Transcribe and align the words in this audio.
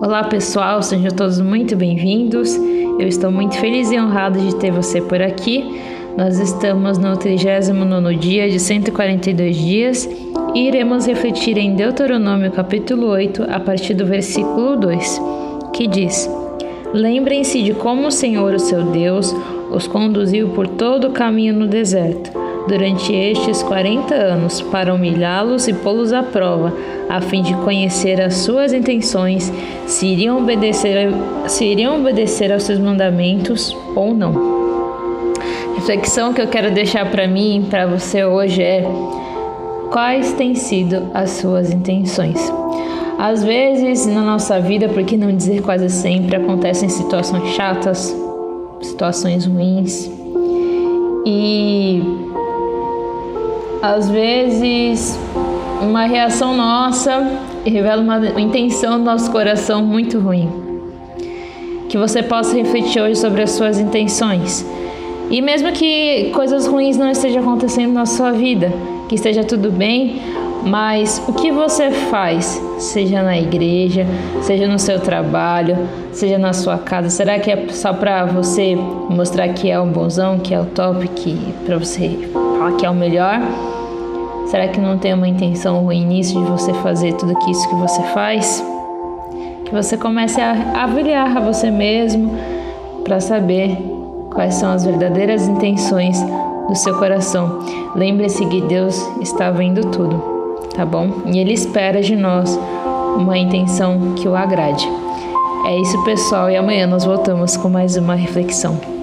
Olá 0.00 0.22
pessoal, 0.22 0.80
sejam 0.80 1.10
todos 1.10 1.40
muito 1.40 1.74
bem-vindos. 1.74 2.54
Eu 2.54 3.08
estou 3.08 3.32
muito 3.32 3.58
feliz 3.58 3.90
e 3.90 3.98
honrado 3.98 4.38
de 4.38 4.54
ter 4.54 4.70
você 4.70 5.00
por 5.02 5.20
aqui. 5.20 5.82
Nós 6.16 6.38
estamos 6.38 6.98
no 6.98 7.16
39 7.16 8.14
dia 8.14 8.48
de 8.48 8.60
142 8.60 9.56
dias 9.56 10.08
e 10.54 10.68
iremos 10.68 11.04
refletir 11.04 11.58
em 11.58 11.74
Deuteronômio 11.74 12.52
capítulo 12.52 13.08
8 13.08 13.46
a 13.50 13.58
partir 13.58 13.94
do 13.94 14.06
versículo 14.06 14.76
2, 14.76 15.20
que 15.72 15.88
diz: 15.88 16.30
Lembrem-se 16.94 17.60
de 17.64 17.74
como 17.74 18.06
o 18.06 18.12
Senhor, 18.12 18.54
o 18.54 18.60
seu 18.60 18.84
Deus, 18.92 19.34
os 19.72 19.88
conduziu 19.88 20.50
por 20.50 20.68
todo 20.68 21.08
o 21.08 21.12
caminho 21.12 21.54
no 21.54 21.66
deserto 21.66 22.47
durante 22.68 23.12
estes 23.12 23.62
40 23.62 24.14
anos 24.14 24.60
para 24.60 24.94
humilhá-los 24.94 25.66
e 25.66 25.72
pô-los 25.72 26.12
à 26.12 26.22
prova, 26.22 26.72
a 27.08 27.20
fim 27.20 27.42
de 27.42 27.54
conhecer 27.54 28.20
as 28.20 28.34
suas 28.34 28.72
intenções, 28.72 29.50
se 29.86 30.06
iriam 30.06 30.38
obedecer, 30.38 31.10
se 31.46 31.64
iriam 31.64 31.98
obedecer 31.98 32.52
aos 32.52 32.64
seus 32.64 32.78
mandamentos 32.78 33.74
ou 33.96 34.14
não. 34.14 34.58
A 35.72 35.74
reflexão 35.76 36.34
que 36.34 36.42
eu 36.42 36.48
quero 36.48 36.70
deixar 36.70 37.10
para 37.10 37.26
mim, 37.26 37.66
para 37.70 37.86
você 37.86 38.24
hoje 38.24 38.62
é: 38.62 38.84
quais 39.90 40.32
têm 40.34 40.54
sido 40.54 41.10
as 41.14 41.30
suas 41.30 41.72
intenções? 41.72 42.52
Às 43.18 43.42
vezes 43.42 44.06
na 44.06 44.22
nossa 44.22 44.60
vida, 44.60 44.88
por 44.88 45.02
que 45.02 45.16
não 45.16 45.34
dizer 45.34 45.62
quase 45.62 45.88
sempre, 45.88 46.36
acontecem 46.36 46.88
situações 46.88 47.48
chatas, 47.54 48.14
situações 48.80 49.46
ruins. 49.46 50.10
E 51.26 52.17
às 53.82 54.08
vezes 54.10 55.18
uma 55.80 56.06
reação 56.06 56.56
nossa 56.56 57.26
revela 57.64 58.02
uma 58.02 58.40
intenção 58.40 58.98
do 58.98 59.04
nosso 59.04 59.30
coração 59.30 59.84
muito 59.84 60.18
ruim. 60.18 60.50
Que 61.88 61.96
você 61.96 62.22
possa 62.22 62.54
refletir 62.56 63.00
hoje 63.00 63.16
sobre 63.16 63.42
as 63.42 63.50
suas 63.50 63.78
intenções. 63.78 64.66
E 65.30 65.40
mesmo 65.40 65.72
que 65.72 66.30
coisas 66.34 66.66
ruins 66.66 66.96
não 66.96 67.10
estejam 67.10 67.42
acontecendo 67.42 67.92
na 67.92 68.06
sua 68.06 68.32
vida, 68.32 68.72
que 69.08 69.14
esteja 69.14 69.44
tudo 69.44 69.70
bem, 69.70 70.20
mas 70.64 71.22
o 71.26 71.32
que 71.32 71.50
você 71.50 71.90
faz, 71.90 72.60
seja 72.78 73.22
na 73.22 73.38
igreja, 73.38 74.06
seja 74.42 74.66
no 74.66 74.78
seu 74.78 75.00
trabalho, 75.00 75.76
seja 76.12 76.38
na 76.38 76.52
sua 76.52 76.78
casa, 76.78 77.10
será 77.10 77.38
que 77.38 77.50
é 77.50 77.68
só 77.68 77.92
para 77.92 78.24
você 78.24 78.74
mostrar 78.76 79.48
que 79.50 79.70
é 79.70 79.78
o 79.78 79.86
bonzão, 79.86 80.38
que 80.38 80.52
é 80.52 80.60
o 80.60 80.64
top, 80.64 81.06
que 81.08 81.36
para 81.64 81.78
você 81.78 82.18
falar 82.58 82.72
que 82.72 82.84
é 82.84 82.90
o 82.90 82.94
melhor? 82.94 83.40
Será 84.46 84.66
que 84.66 84.80
não 84.80 84.98
tem 84.98 85.14
uma 85.14 85.28
intenção 85.28 85.84
ruim 85.84 86.04
nisso 86.04 86.38
de 86.38 86.50
você 86.50 86.74
fazer 86.74 87.12
tudo 87.14 87.34
isso 87.48 87.68
que 87.68 87.74
você 87.76 88.02
faz? 88.14 88.64
Que 89.64 89.72
você 89.72 89.96
comece 89.96 90.40
a 90.40 90.82
avaliar 90.82 91.36
a 91.36 91.40
você 91.40 91.70
mesmo 91.70 92.32
para 93.04 93.20
saber 93.20 93.76
quais 94.32 94.54
são 94.54 94.72
as 94.72 94.84
verdadeiras 94.84 95.46
intenções 95.46 96.20
do 96.68 96.74
seu 96.74 96.98
coração. 96.98 97.60
Lembre-se 97.94 98.44
que 98.46 98.60
Deus 98.62 99.00
está 99.20 99.50
vendo 99.50 99.82
tudo, 99.90 100.16
tá 100.74 100.84
bom? 100.84 101.10
E 101.26 101.38
Ele 101.38 101.52
espera 101.52 102.02
de 102.02 102.16
nós 102.16 102.58
uma 103.16 103.38
intenção 103.38 104.14
que 104.16 104.28
o 104.28 104.34
agrade. 104.34 104.90
É 105.66 105.80
isso, 105.80 106.02
pessoal, 106.04 106.50
e 106.50 106.56
amanhã 106.56 106.86
nós 106.86 107.04
voltamos 107.04 107.56
com 107.56 107.68
mais 107.68 107.96
uma 107.96 108.14
reflexão. 108.14 108.97